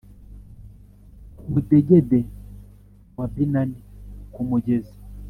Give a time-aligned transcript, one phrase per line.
[1.35, 2.19] ku mudegede
[3.17, 3.77] wa binani
[4.33, 4.95] ku mugezi